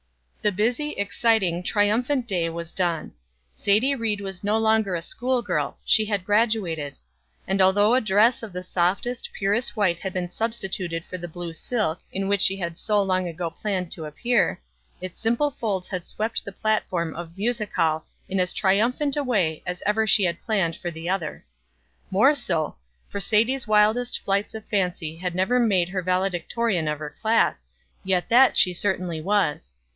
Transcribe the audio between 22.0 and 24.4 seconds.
More so, for Sadie's wildest